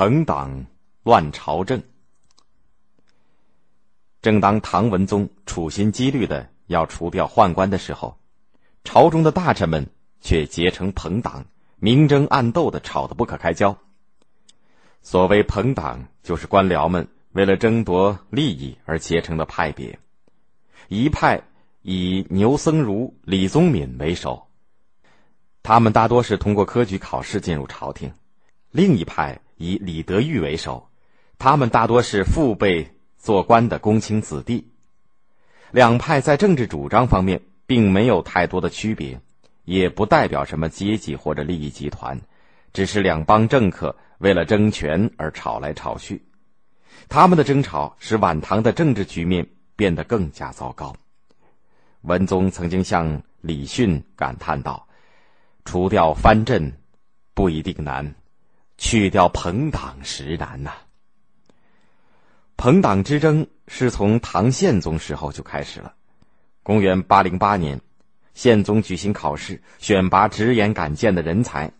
[0.00, 0.64] 朋党
[1.02, 1.82] 乱朝政。
[4.22, 8.18] 正当唐文宗处心积虑的要除掉宦官的时候，
[8.82, 9.86] 朝中的大臣们
[10.22, 11.44] 却结成朋党，
[11.76, 13.76] 明争暗斗的吵得不可开交。
[15.02, 19.98] 所谓朋党，就是官僚们为了争夺利益而结成的派别。
[20.88, 21.42] 一派
[21.82, 24.48] 以牛僧孺、李宗闵为首，
[25.62, 28.08] 他们大多是通过科举考试进入朝廷；
[28.70, 29.38] 另一派。
[29.60, 30.88] 以李德裕为首，
[31.38, 34.72] 他们大多是父辈做官的公卿子弟。
[35.70, 39.20] 两派在政治主张方面并没有太多的区别，
[39.66, 42.18] 也不代表什么阶级或者利益集团，
[42.72, 46.24] 只是两帮政客为了争权而吵来吵去。
[47.10, 49.46] 他们的争吵使晚唐的政治局面
[49.76, 50.96] 变得更加糟糕。
[52.00, 54.88] 文宗曾经向李训感叹道
[55.66, 56.72] ：“除掉藩镇，
[57.34, 58.14] 不一定难。”
[58.80, 60.72] 去掉朋党实难呐。
[62.56, 65.92] 朋党之争是从唐宪宗时候就开始了。
[66.62, 67.78] 公元八零八年，
[68.32, 71.70] 宪宗举行考试，选拔直言敢谏的人才。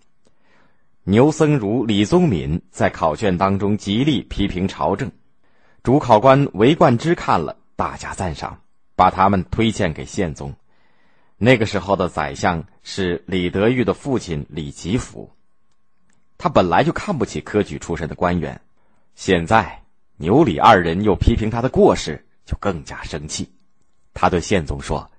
[1.05, 5.11] 牛僧孺、李宗闵在考卷当中极力批评朝政，
[5.83, 8.61] 主考官韦冠之看了，大加赞赏，
[8.95, 10.55] 把他们推荐给宪宗。
[11.39, 15.31] 那个时候的宰相是李德裕的父亲李吉甫。
[16.43, 18.59] 他本来就看不起科举出身的官员，
[19.15, 19.83] 现在
[20.17, 23.53] 牛李二人又批评他的过失，就更加生气。
[24.15, 25.11] 他对宪宗说：“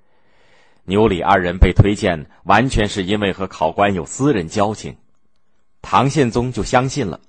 [0.84, 4.98] 牛李二人被推荐，完全是因为和考官有私人交情。”
[5.84, 7.20] 唐宪宗就相信了，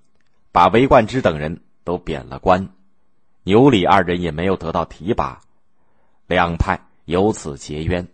[0.53, 2.67] 把韦冠之等人都贬了官，
[3.43, 5.39] 牛李二人也没有得到提拔，
[6.27, 8.09] 两派由此结冤。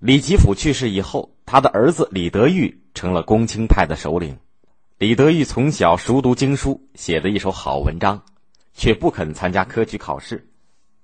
[0.00, 2.76] 李吉甫去世以后，他的儿子李德裕。
[2.92, 4.36] 成了公卿派的首领，
[4.98, 8.20] 李德裕从小熟读经书，写的一手好文章，
[8.74, 10.44] 却不肯参加科举考试。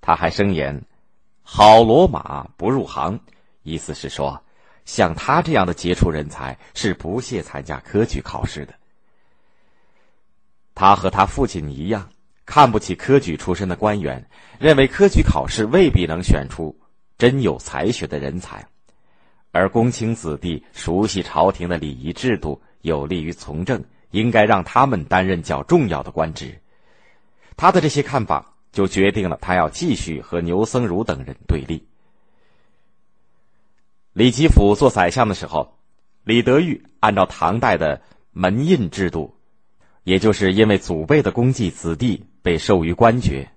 [0.00, 0.78] 他还声言
[1.42, 3.18] ：“好罗马不入行。”
[3.62, 4.38] 意思是说，
[4.84, 8.74] 像他这样的杰出人才是不屑参加科举考试的。
[10.74, 12.10] 他和他父亲一样，
[12.44, 14.28] 看不起科举出身的官员，
[14.58, 16.76] 认为科举考试未必能选出
[17.16, 18.66] 真有才学的人才。
[19.56, 26.60] 而公卿子弟熟悉朝廷的礼仪制度，有利于从政，应该让他们担任较重要的官职。
[27.56, 31.82] 他的这些看法，就决定了他要继续和牛僧孺等人对立。
[34.12, 35.78] 李吉甫做宰相的时候，
[36.24, 38.02] 李德裕按照唐代的
[38.32, 39.34] 门印制度，
[40.04, 43.50] 也就是因为祖辈的功绩，子弟被授予官爵，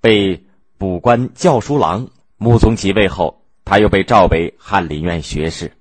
[0.00, 0.46] 被
[0.78, 2.08] 补官校书郎。
[2.38, 3.39] 穆宗即位后。
[3.64, 5.72] 他又被召为翰林院学士。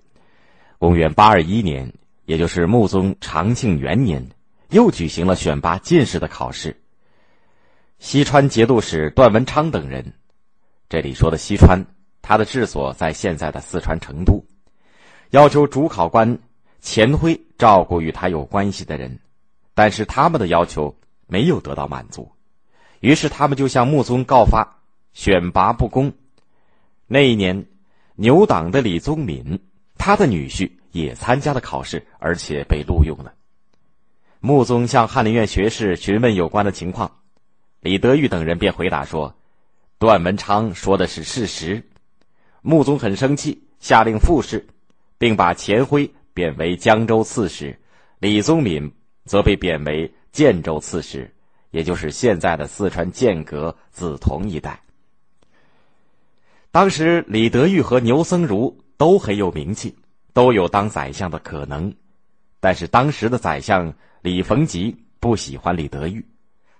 [0.77, 1.93] 公元八二一年，
[2.25, 4.25] 也就是穆宗长庆元年，
[4.69, 6.81] 又举行了选拔进士的考试。
[7.99, 10.13] 西川节度使段文昌等人，
[10.87, 11.83] 这里说的西川，
[12.21, 14.45] 他的治所在现在的四川成都，
[15.31, 16.39] 要求主考官
[16.79, 19.19] 钱辉照顾与他有关系的人，
[19.73, 20.95] 但是他们的要求
[21.27, 22.31] 没有得到满足，
[23.01, 24.79] 于是他们就向穆宗告发
[25.11, 26.13] 选拔不公。
[27.09, 27.65] 那一年。
[28.21, 29.57] 牛党的李宗闵，
[29.97, 33.33] 他的女婿也参加了考试，而且被录用了。
[34.41, 37.09] 穆宗向翰林院学士询问有关的情况，
[37.79, 39.33] 李德裕等人便回答说
[39.99, 41.81] ：“段文昌说的是事实。”
[42.61, 44.67] 穆宗很生气，下令复试，
[45.17, 47.79] 并把钱辉贬为江州刺史，
[48.19, 48.91] 李宗闵
[49.23, 51.33] 则被贬为建州刺史，
[51.71, 54.77] 也就是现在的四川剑阁梓潼一带。
[56.71, 59.95] 当时李德裕和牛僧孺都很有名气，
[60.33, 61.91] 都有当宰相的可能，
[62.59, 63.91] 但是当时的宰相
[64.21, 66.23] 李逢吉不喜欢李德裕，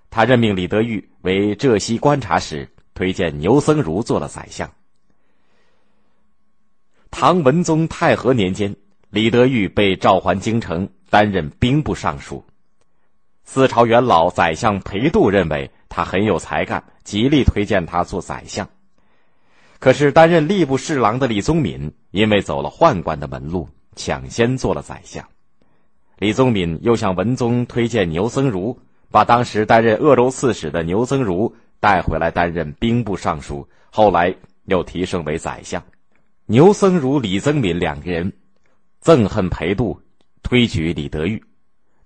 [0.08, 4.70] 他任命李德裕为浙西观察使，推荐牛僧孺做了宰相。
[7.10, 8.74] 唐文宗太和年间，
[9.10, 12.44] 李德裕被召还京城，担任兵部尚书。
[13.42, 18.68] 四朝元老宰相裴度认为他很有才干，极力推荐他做宰相。
[19.80, 23.66] 可是，担任吏部侍郎的李宗闵因为走了宦官的门路，
[23.96, 25.26] 抢先做了宰相。
[26.18, 28.76] 李宗闵又向文宗推荐牛僧孺，
[29.10, 31.50] 把当时担任鄂州刺史的牛僧孺
[31.80, 34.36] 带回来担任兵部尚书，后来
[34.66, 35.82] 又提升为宰相。
[36.44, 38.30] 牛僧孺、李宗闵两个人
[39.02, 39.98] 憎恨裴度
[40.42, 41.42] 推举李德裕，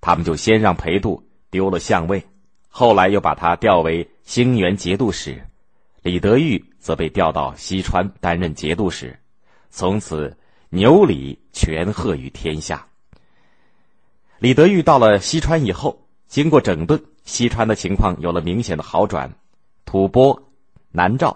[0.00, 2.22] 他们就先让裴度丢了相位，
[2.68, 5.44] 后来又把他调为兴元节度使。
[6.04, 9.18] 李德裕则被调到西川担任节度使，
[9.70, 10.36] 从此
[10.68, 12.86] 牛李权赫于天下。
[14.38, 19.32] 李德裕到了西川以后，经过整顿，西川的情况有了明显的好转。
[19.86, 20.38] 吐蕃、
[20.90, 21.34] 南诏，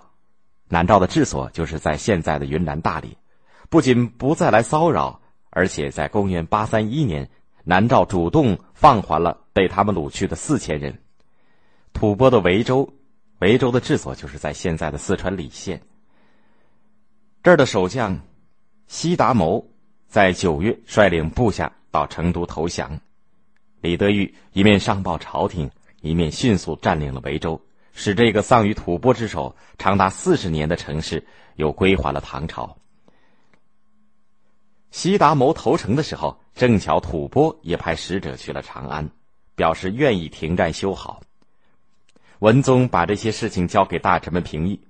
[0.68, 3.16] 南诏的治所就是在现在的云南大理，
[3.70, 7.30] 不仅不再来骚扰，而且在公元八三一年，
[7.64, 10.98] 南诏主动放还了被他们掳去的四千人。
[11.94, 12.92] 吐蕃的维州，
[13.38, 15.80] 维州的治所就是在现在的四川理县。
[17.42, 18.20] 这儿的守将
[18.88, 19.64] 西达谋
[20.08, 23.00] 在九月率领部下到成都投降，
[23.80, 25.70] 李德裕一面上报朝廷，
[26.00, 27.60] 一面迅速占领了维州，
[27.92, 31.24] 使这个丧于吐蕃之手长达四十年的城市
[31.56, 32.76] 又归还了唐朝。
[34.90, 39.08] 西达谋投诚的时候，正巧吐蕃也派使者去了长安，
[39.54, 41.22] 表示愿意停战修好。
[42.40, 44.80] 文宗把这些事情交给大臣们评议，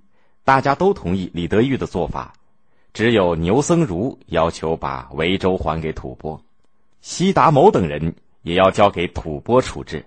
[0.45, 2.35] 大家都同意李德裕的做法。
[2.93, 6.41] 只有牛僧孺要求把维州还给吐蕃，
[7.01, 10.05] 西达谋等人也要交给吐蕃处置。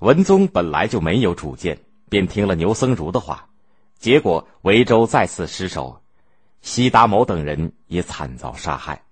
[0.00, 1.78] 文宗本来就没有主见，
[2.08, 3.48] 便听了牛僧孺的话，
[3.98, 6.00] 结果维州再次失守，
[6.60, 9.02] 西达谋等人也惨遭杀害。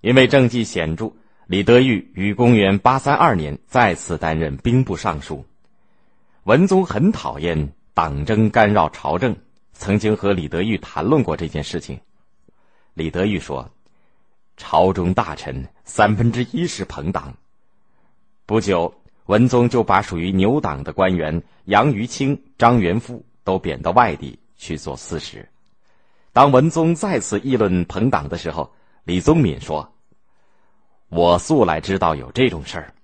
[0.00, 1.12] 因为政绩显著，
[1.46, 5.44] 李德裕于公元八三二年再次担任兵部尚书。
[6.48, 9.36] 文宗很讨厌党争干扰朝政。
[9.74, 12.00] 曾经和李德裕谈论过这件事情，
[12.94, 13.70] 李德裕说
[14.56, 17.36] ：“朝中大臣三分之一是朋党。”
[18.46, 18.94] 不久，
[19.26, 25.46] 文宗就把属于牛党的官员杨于清、张元富都贬到外地去做刺史。
[26.32, 28.72] 当文宗再次议论朋党的时候，
[29.04, 29.92] 李宗闵说
[31.10, 32.94] ：“我素来知道有这种事儿，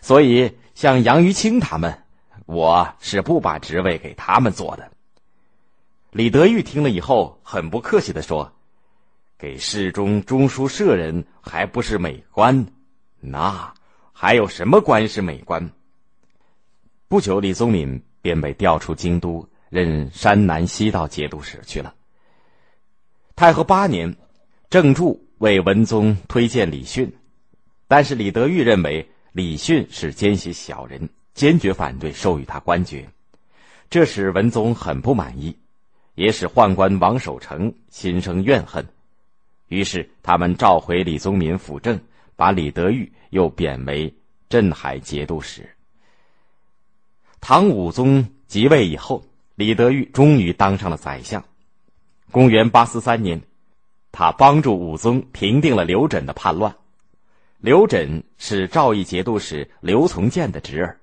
[0.00, 2.02] 所以像杨于清他们，
[2.46, 4.90] 我是不把职位给他们做的。”
[6.10, 8.50] 李德裕听了以后，很不客气的说
[9.36, 12.66] ：“给侍中、中书舍人还不是美官？
[13.20, 13.74] 那
[14.12, 15.70] 还有什么官是美官？”
[17.08, 21.94] 不久，李宗闵便被调出京都，任山南西道节度使去了。
[23.34, 24.16] 太和八年，
[24.70, 27.14] 郑注为文宗推荐李训，
[27.86, 33.08] 但是李德裕认为李训是奸邪小人，坚决反对授予他官爵，
[33.88, 35.56] 这使文宗很不满意。
[36.16, 38.86] 也使宦官王守成心生怨恨，
[39.68, 42.00] 于是他们召回李宗闵辅政，
[42.36, 44.14] 把李德裕又贬为
[44.48, 45.68] 镇海节度使。
[47.38, 49.22] 唐武宗即位以后，
[49.56, 51.44] 李德裕终于当上了宰相。
[52.30, 53.38] 公元八四三年，
[54.10, 56.74] 他帮助武宗平定了刘枕的叛乱。
[57.58, 60.98] 刘枕是赵义节度使刘从谏的侄儿。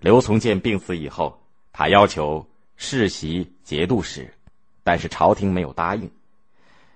[0.00, 1.40] 刘从谏病死以后，
[1.72, 2.46] 他要求。
[2.80, 4.32] 世袭节度使，
[4.84, 6.08] 但是朝廷没有答应，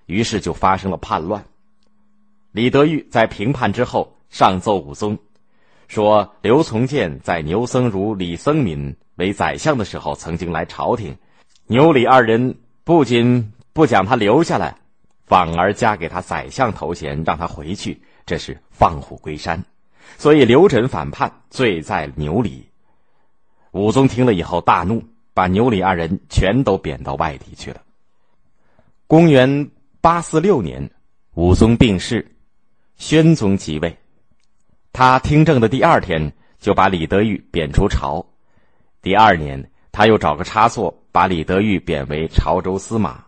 [0.06, 1.44] 于是就发生了叛乱。
[2.52, 5.18] 李德裕在平叛之后上奏武宗，
[5.88, 11.16] 说刘从谏在牛僧孺、李僧敏为宰相的时候曾经来朝廷，
[11.66, 14.76] 牛李二人不仅不将他留下来，
[15.26, 19.64] 反而加给他宰相头衔，让他回去，这是放虎归山。
[20.16, 22.64] 所以刘枕反叛，罪在牛李。
[23.72, 25.02] 武宗听了以后大怒。
[25.34, 27.80] 把牛李二人全都贬到外地去了。
[29.06, 29.70] 公元
[30.02, 30.90] 八四六年，
[31.32, 32.36] 武宗病逝，
[32.96, 33.96] 宣宗即位。
[34.92, 38.22] 他听政的第二天，就把李德裕贬出朝。
[39.00, 43.24] 第二年，他又找个差错，把李德裕贬为潮州司马。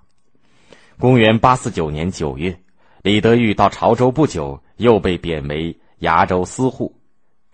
[0.99, 2.54] 公元八四九年九月，
[3.00, 6.95] 李德裕到潮州不久，又被贬为崖州司户，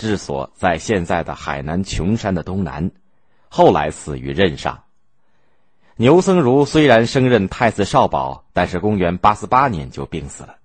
[0.00, 2.90] 治所在现在的海南琼山的东南。
[3.48, 4.82] 后来死于任上。
[5.96, 10.56] 牛僧孺虽然升任太子少保，但是公元八四八年就病死了。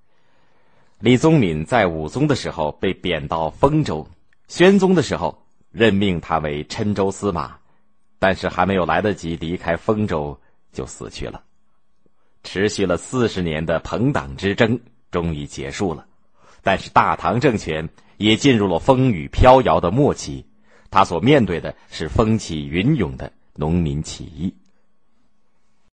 [0.99, 4.07] 李宗闵在武宗的时候被贬到丰州，
[4.47, 7.57] 宣宗的时候任命他为郴州司马，
[8.17, 10.39] 但是还没有来得及离开丰州
[10.71, 11.43] 就死去了。
[12.43, 14.79] 持续了四十年的朋党之争
[15.11, 16.05] 终于结束了，
[16.63, 20.45] 但是大唐政权也进入了风雨飘摇的末期。
[20.89, 24.53] 他所面对的是风起云涌的农民起义。